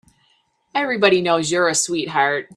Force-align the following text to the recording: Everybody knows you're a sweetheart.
Everybody 0.73 1.21
knows 1.21 1.51
you're 1.51 1.67
a 1.67 1.75
sweetheart. 1.75 2.49